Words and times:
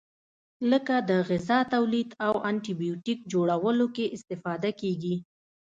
لکه 0.71 0.95
د 1.09 1.11
غذا 1.29 1.59
تولید 1.73 2.09
او 2.25 2.33
انټي 2.49 2.73
بیوټیک 2.81 3.19
جوړولو 3.33 3.85
کې 3.95 4.05
استفاده 4.15 4.71
کیږي. 4.81 5.15